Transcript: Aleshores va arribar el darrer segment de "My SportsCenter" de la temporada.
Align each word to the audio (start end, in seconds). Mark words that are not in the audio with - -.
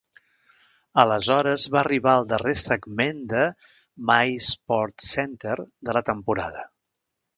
Aleshores 1.01 1.65
va 1.75 1.79
arribar 1.81 2.15
el 2.21 2.25
darrer 2.31 2.55
segment 2.61 3.19
de 3.35 3.43
"My 4.13 4.33
SportsCenter" 4.47 5.59
de 5.61 5.97
la 5.99 6.03
temporada. 6.13 6.65